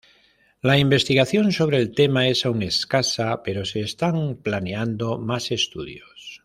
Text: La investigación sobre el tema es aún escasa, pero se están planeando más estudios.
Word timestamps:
La 0.63 0.79
investigación 0.79 1.51
sobre 1.51 1.77
el 1.77 1.91
tema 1.93 2.27
es 2.27 2.43
aún 2.47 2.63
escasa, 2.63 3.43
pero 3.43 3.65
se 3.65 3.81
están 3.81 4.37
planeando 4.41 5.19
más 5.19 5.51
estudios. 5.51 6.39